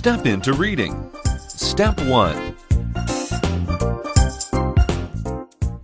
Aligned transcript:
step 0.00 0.24
into 0.24 0.54
reading. 0.54 1.12
Step 1.46 2.00
1 2.00 2.56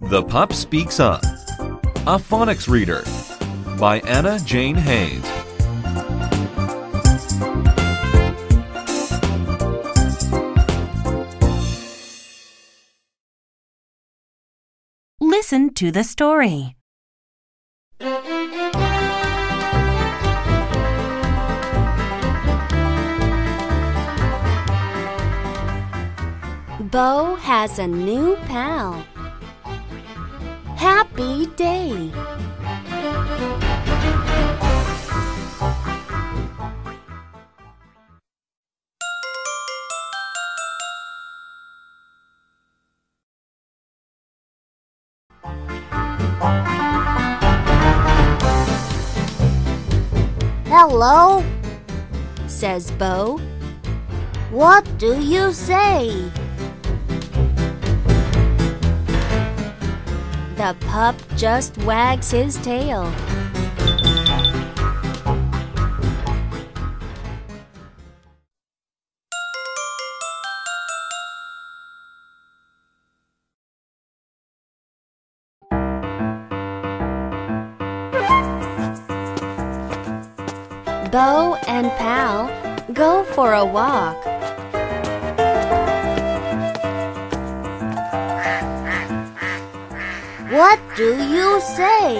The 0.08 0.24
Pup 0.26 0.54
Speaks 0.54 1.00
Up 1.00 1.22
A 1.22 2.16
Phonics 2.16 2.66
Reader 2.66 3.04
by 3.78 3.98
Anna 4.08 4.38
Jane 4.38 4.74
Hays. 4.74 5.22
Listen 15.20 15.74
to 15.74 15.90
the 15.92 16.04
story. 16.04 16.74
Bo 26.96 27.34
has 27.34 27.78
a 27.78 27.86
new 27.86 28.36
pal. 28.46 29.04
Happy 30.78 31.44
day. 31.44 32.10
Hello, 50.64 51.44
says 52.46 52.90
Bo. 52.92 53.38
What 54.50 54.88
do 54.96 55.20
you 55.20 55.52
say? 55.52 56.32
The 60.56 60.74
pup 60.86 61.14
just 61.36 61.76
wags 61.84 62.30
his 62.30 62.56
tail. 62.56 63.12
Bo 81.12 81.56
and 81.66 81.90
Pal 81.98 82.48
go 82.94 83.24
for 83.24 83.52
a 83.52 83.64
walk. 83.64 84.35
What 90.50 90.78
do 90.94 91.16
you 91.28 91.60
say? 91.60 92.14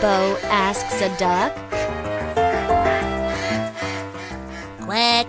Bo 0.00 0.38
asks 0.44 1.02
a 1.02 1.14
duck. 1.18 1.52
Quack, 4.80 5.26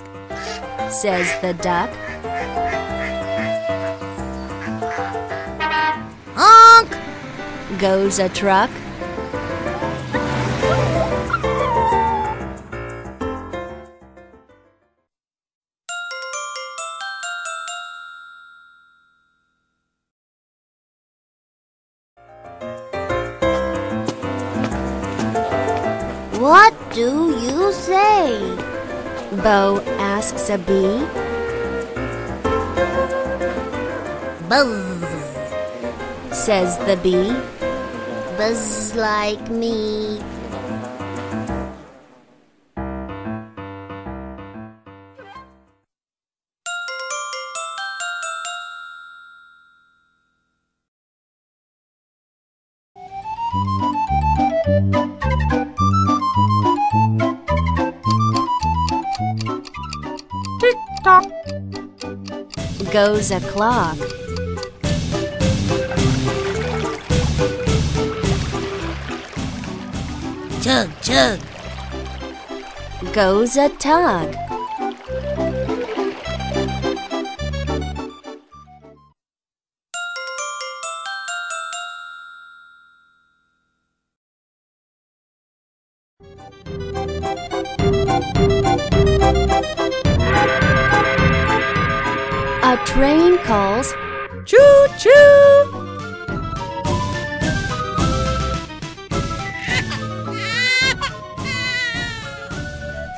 says 0.90 1.28
the 1.42 1.54
duck. 1.56 1.90
Honk, 6.36 6.90
goes 7.80 8.20
a 8.20 8.30
truck. 8.30 8.72
What 26.44 26.76
do 26.92 27.40
you 27.40 27.72
say? 27.72 28.36
Bo 29.32 29.80
asks 29.96 30.50
a 30.50 30.58
bee. 30.58 31.00
Buzz, 34.50 35.08
says 36.36 36.78
the 36.80 37.00
bee. 37.02 37.32
Buzz 38.36 38.94
like 38.94 39.50
me. 39.50 40.20
Goes 62.94 63.32
a 63.32 63.40
clock. 63.40 63.98
Chug, 70.62 70.90
chug. 71.02 71.40
Goes 73.12 73.58
a 73.58 73.70
tug. 73.80 74.43
A 92.74 92.78
train 92.86 93.38
calls 93.46 93.94
choo 94.46 94.88
choo. 94.98 95.12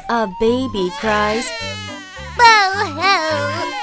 A 0.10 0.28
baby 0.42 0.92
cries, 1.00 1.48
Boo 2.38 2.86
hoo! 3.00 3.75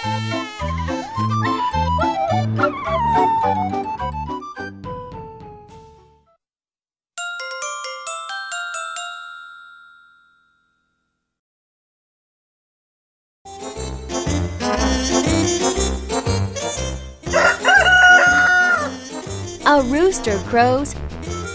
A 19.64 19.80
rooster 19.80 20.38
crows, 20.48 20.94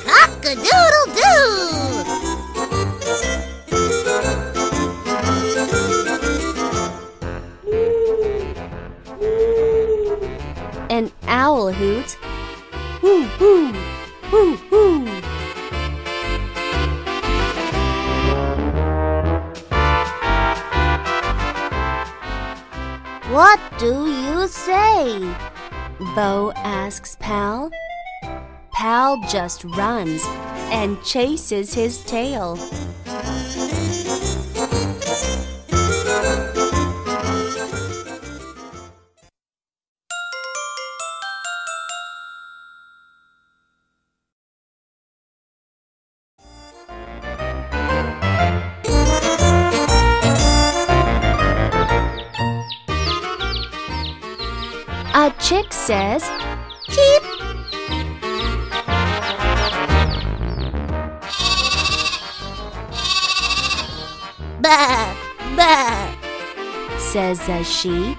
Cock 0.06 0.46
a 0.46 0.56
doodle 0.56 1.08
doo! 1.14 1.68
An 10.90 11.12
owl 11.28 11.74
hoots, 11.74 12.14
Hoo 13.02 13.24
hoo, 13.24 13.74
hoo 14.32 14.56
hoo. 14.56 15.06
What 23.34 23.60
do 23.78 24.08
you 24.10 24.48
say? 24.48 25.20
Bo 26.16 26.54
asks 26.56 27.18
Pal. 27.20 27.70
Pal 28.78 29.20
just 29.28 29.64
runs 29.64 30.24
and 30.70 31.04
chases 31.04 31.74
his 31.74 31.98
tail. 32.04 32.60
A 55.16 55.34
chick 55.40 55.74
says, 55.74 56.24
Cheep. 56.92 57.27
Bah, 64.68 65.16
bah. 65.56 66.12
says 67.00 67.40
a 67.48 67.64
sheep. 67.64 68.18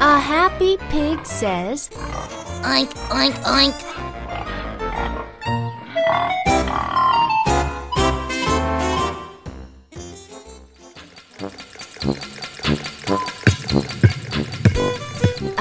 A 0.00 0.18
happy 0.18 0.78
pig 0.88 1.26
says, 1.26 1.90
Oink, 2.64 2.88
oink, 3.10 3.36
oink. 3.44 3.89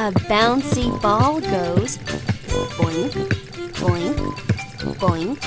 A 0.10 0.12
bouncy 0.12 0.90
ball 1.04 1.40
goes 1.40 2.00
boink, 2.80 3.14
boink, 3.78 4.18
boink. 4.98 5.38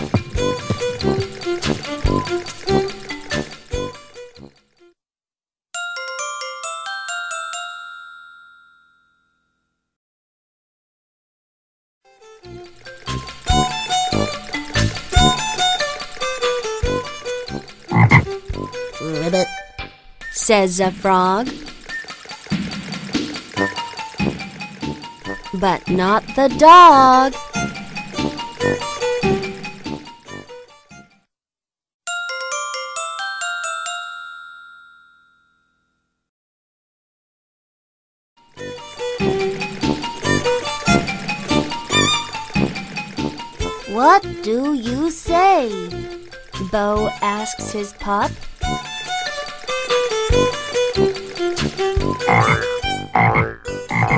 Ribbit. 19.01 19.49
says 20.31 20.79
a 20.79 20.93
frog. 20.93 21.49
But 25.63 25.89
not 25.89 26.27
the 26.35 26.49
dog. 26.59 27.35
What 43.95 44.27
do 44.43 44.75
you 44.75 45.13
say? 45.13 45.71
Bo 46.73 47.09
asks 47.23 47.71
his 47.71 47.93
pup. 47.93 48.33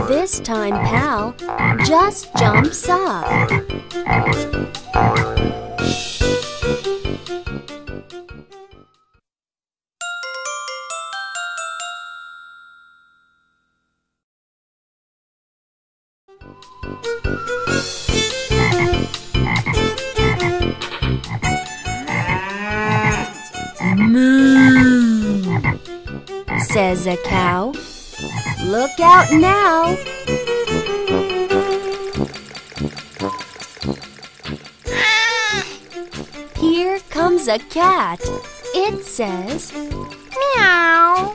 This 0.08 0.38
time, 0.40 0.72
Pal 0.84 1.34
just 1.86 2.28
jumps 2.36 2.88
up. 2.90 3.50
Moo, 23.96 25.42
says 26.58 27.06
a 27.06 27.16
cow. 27.24 27.72
Look 28.64 28.98
out 29.00 29.32
now. 29.32 29.96
Here 36.56 36.98
comes 37.10 37.48
a 37.48 37.58
cat. 37.58 38.20
It 38.74 39.04
says, 39.04 39.72
Meow. 40.56 41.34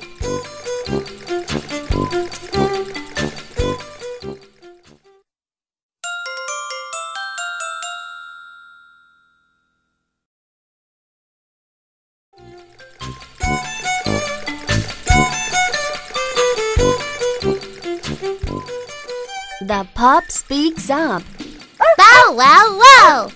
The 19.69 19.85
pup 19.93 20.31
speaks 20.31 20.89
up. 20.89 21.21
Bow 21.95 22.33
wow 22.33 22.81
wow. 22.81 23.31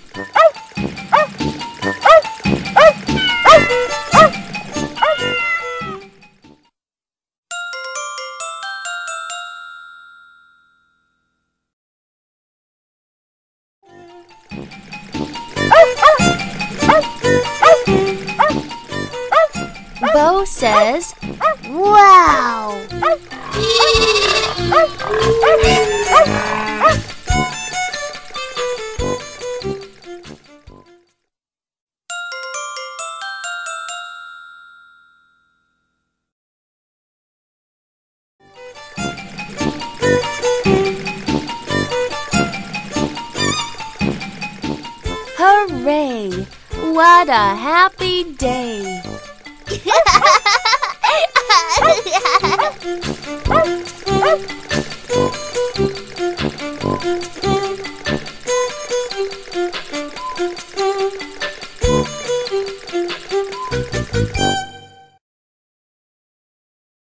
Bo 20.13 20.45
says, 20.45 21.13
Wow. 21.69 22.12
What 47.23 47.31
a 47.31 47.56
happy 47.56 48.33
day! 48.33 49.01